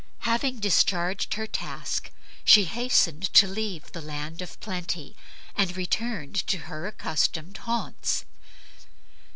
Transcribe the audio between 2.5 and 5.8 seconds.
hastened to leave the land of plenty and